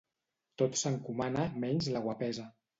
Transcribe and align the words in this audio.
Tot 0.61 0.79
s'encomana 0.81 1.45
menys 1.67 1.93
la 1.99 2.05
guapesa. 2.09 2.51